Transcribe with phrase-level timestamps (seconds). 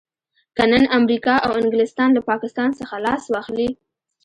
[0.55, 3.69] که نن امريکا او انګلستان له پاکستان څخه لاس واخلي.